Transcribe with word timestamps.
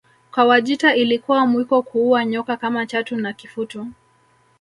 Kwa 0.31 0.45
Wajita 0.45 0.95
ilikuwa 0.95 1.47
mwiko 1.47 1.81
kuua 1.81 2.25
nyoka 2.25 2.57
kama 2.57 2.85
chatu 2.85 3.15
na 3.15 3.33
kifutu 3.33 3.87